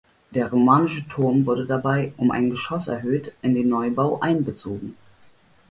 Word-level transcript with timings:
Der 0.31 0.49
romanische 0.49 1.07
Turm 1.07 1.45
wurde 1.45 1.67
dabei, 1.67 2.11
um 2.17 2.31
ein 2.31 2.49
Geschoss 2.49 2.87
erhöht, 2.87 3.33
in 3.43 3.53
den 3.53 3.69
Neubau 3.69 4.19
einbezogen. 4.19 4.97